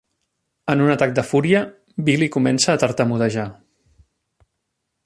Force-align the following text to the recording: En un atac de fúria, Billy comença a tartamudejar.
En 0.73 0.79
un 0.85 0.93
atac 0.93 1.13
de 1.19 1.25
fúria, 1.33 1.61
Billy 2.09 2.31
comença 2.37 2.75
a 2.77 2.83
tartamudejar. 2.85 3.47